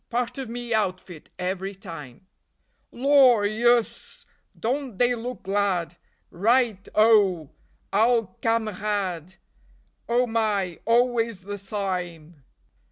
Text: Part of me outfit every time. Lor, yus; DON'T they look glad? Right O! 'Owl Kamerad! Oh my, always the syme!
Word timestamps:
Part 0.09 0.39
of 0.39 0.49
me 0.49 0.73
outfit 0.73 1.29
every 1.37 1.75
time. 1.75 2.25
Lor, 2.91 3.45
yus; 3.45 4.25
DON'T 4.59 4.97
they 4.97 5.13
look 5.13 5.43
glad? 5.43 5.95
Right 6.31 6.87
O! 6.95 7.51
'Owl 7.93 8.35
Kamerad! 8.41 9.35
Oh 10.09 10.25
my, 10.25 10.79
always 10.85 11.41
the 11.43 11.59
syme! 11.59 12.37